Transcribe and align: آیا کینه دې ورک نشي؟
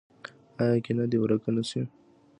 آیا 0.61 0.77
کینه 0.85 1.05
دې 1.11 1.17
ورک 1.21 1.43
نشي؟ 1.55 1.81